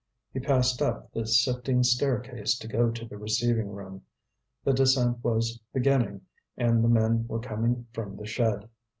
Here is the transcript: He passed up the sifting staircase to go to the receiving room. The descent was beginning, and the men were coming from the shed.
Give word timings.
He 0.33 0.39
passed 0.39 0.81
up 0.81 1.13
the 1.13 1.27
sifting 1.27 1.83
staircase 1.83 2.57
to 2.57 2.67
go 2.67 2.89
to 2.89 3.05
the 3.05 3.19
receiving 3.19 3.69
room. 3.69 4.01
The 4.63 4.73
descent 4.73 5.23
was 5.23 5.59
beginning, 5.75 6.21
and 6.57 6.83
the 6.83 6.89
men 6.89 7.27
were 7.27 7.39
coming 7.39 7.85
from 7.93 8.17
the 8.17 8.25
shed. 8.25 8.67